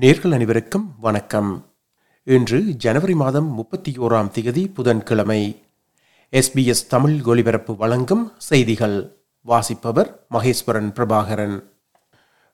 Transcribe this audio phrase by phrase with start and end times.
[0.00, 1.66] நேர்கள் அனைவருக்கும் வணக்கம்.
[2.24, 5.62] இன்று ஜனவரி மாதம் முப்பத்தி ஓராம் திகதி புதன்கிழமை.
[6.32, 9.16] எஸ்பிஎஸ் தமிழ் ஒலிபரப்பு வழங்கும் செய்திகள்.
[9.42, 11.62] வாசிப்பவர் மகேஸ்வரன் பிரபாகரன்.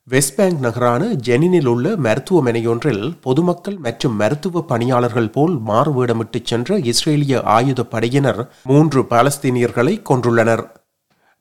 [0.05, 7.91] வெஸ்ட் பேங்க் நகரான ஜெனினில் உள்ள மருத்துவமனையொன்றில் பொதுமக்கள் மற்றும் மருத்துவ பணியாளர்கள் போல் மாறுவேடமிட்டுச் சென்ற இஸ்ரேலிய ஆயுதப்
[7.91, 10.77] படையினர் மூன்று பாலஸ்தீனியர்களை கொன்றுள்ளனர்.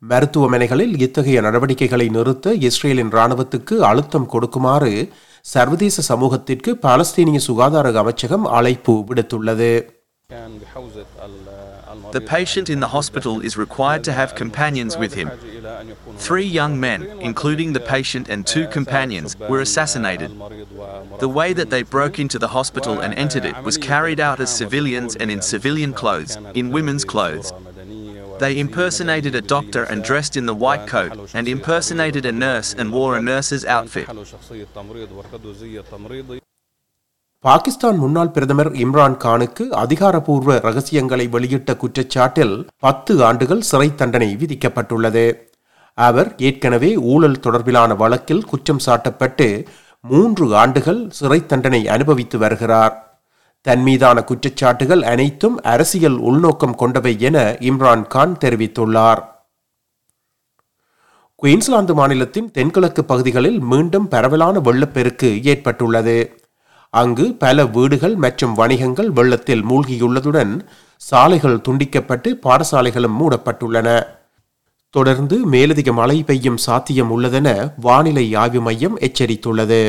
[0.09, 5.09] மருத்துவமனைகளில் இத்தகைய நடவடிக்கைகளை நிறுத்த இஸ்ரேலின் ராணுவத்துக்கு அழுத்தம் கொடுக்குமாறு
[5.54, 9.72] சர்வதேச சமூகத்திற்கு பாலஸ்தீனிய சுகாதார அமைச்சகம் அழைப்பு விடுத்துள்ளது
[12.12, 15.28] The patient in the hospital is required to have companions with him.
[16.26, 20.30] Three young men, including the patient and two companions, were assassinated.
[21.24, 24.54] The way that they broke into the hospital and entered it was carried out as
[24.62, 27.48] civilians and in civilian clothes, in women's clothes.
[28.39, 32.91] They impersonated a doctor and dressed in the white coat, and impersonated a nurse and
[32.91, 34.07] wore a nurse's outfit.
[37.43, 45.25] Pakistan முன்னாள் பிரதமர் இம்ரான் கானுக்கு அதிகாரப்பூர்வ ரகசியங்களை வெளியிட்ட குற்றச்சாட்டில் பத்து ஆண்டுகள் சிறை தண்டனை விதிக்கப்பட்டுள்ளது
[45.97, 49.47] அவர் ஏற்கனவே ஊழல் தொடர்பிலான வழக்கில் குற்றம் சாட்டப்பட்டு
[50.03, 52.95] மூன்று ஆண்டுகள் சிறை தண்டனை அனுபவித்து வருகிறார்
[53.67, 57.37] தன் மீதான குற்றச்சாட்டுகள் அனைத்தும் அரசியல் உள்நோக்கம் கொண்டவை என
[57.69, 59.21] இம்ரான் கான் தெரிவித்துள்ளார்.
[61.35, 66.17] குயின்ஸ்லாந்து மாநிலத்தின் தென்கிழக்கு பகுதிகளில் மீண்டும் பரவலான வெள்ளப்பெருக்கு ஏற்பட்டுள்ளது.
[66.89, 70.53] அங்கு பல வீடுகள் மற்றும் வணிகங்கள் வெள்ளத்தில் மூழ்கியுள்ளதுடன்
[71.01, 73.89] சாலைகள் துண்டிக்கப்பட்டு பாடசாலைகளும் மூடப்பட்டுள்ளன.
[74.93, 77.49] தொடர்ந்து மேலதிக மழை பெய்யும் சாத்தியம் உள்ளதென
[77.81, 79.81] வானிலை ஆய்வு மையம் எச்சரித்துள்ளது.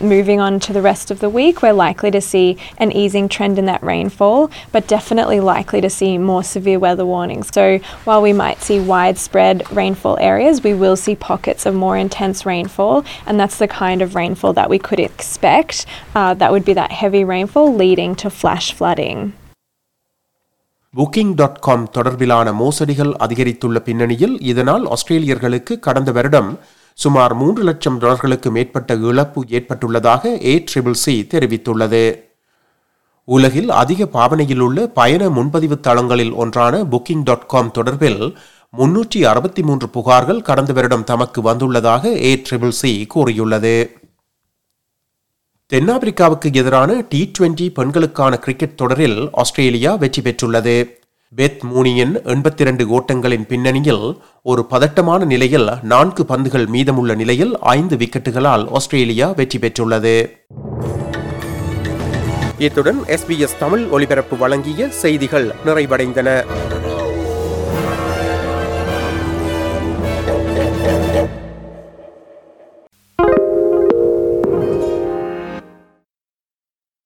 [0.00, 3.58] Moving on to the rest of the week, we're likely to see an easing trend
[3.58, 7.50] in that rainfall, but definitely likely to see more severe weather warnings.
[7.52, 12.46] So, while we might see widespread rainfall areas, we will see pockets of more intense
[12.46, 15.84] rainfall, and that's the kind of rainfall that we could expect.
[16.14, 19.20] Uh, that would be that heavy rainfall leading to flash flooding.
[20.94, 26.58] Booking dot com தொடர்பிலான மோசடிகள் அதிகரித்துள்ள பின்னணியில் இதனால் ஆஸ்திரேலியர்களுக்கு கடந்த வருடம்
[26.97, 32.19] சுமார் மூன்று லட்சம் டாலர்களுக்கு மேற்பட்ட இழப்பு ஏற்பட்டுள்ளதாக ஏ ட்ரிபிள் சி தெரிவித்துள்ளது.
[33.23, 38.35] உலகில் அதிக பாவனையில் உள்ள பயண முன்பதிவு தளங்களில் ஒன்றான புக்கிங் டாட் காம் தொடர்பில்
[38.77, 43.91] முன்னூற்றி அறுபத்தி மூன்று புகார்கள் கடந்த வருடம் தமக்கு வந்துள்ளதாக ஏ ட்ரிபிள் சி கூறியுள்ளது.
[45.73, 50.96] தென்னாப்பிரிக்காவுக்கு எதிரான டி டுவெண்டி பெண்களுக்கான கிரிக்கெட் தொடரில் ஆஸ்திரேலியா வெற்றி பெற்றுள்ளது.
[51.35, 58.69] பெத் மூனியின் எண்பத்தி இரண்டு ஓட்டங்களின் பின்னணியில் ஒரு பதட்டமான நிலையில் நான்கு பந்துகள் மீதமுள்ள நிலையில் ஐந்து விக்கெட்டுகளால்
[58.71, 60.25] ஆஸ்திரேலியா வெற்றி பெற்றுள்ளது.
[62.57, 66.45] இத்துடன் எஸ்பிஎஸ் தமிழ் ஒலிபரப்பு வழங்கிய செய்திகள் நிறைவடைந்தன.